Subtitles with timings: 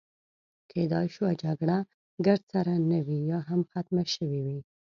[0.71, 1.77] کیدای شوه جګړه
[2.25, 4.59] ګرد سره نه وي، یا هم ختمه شوې وي.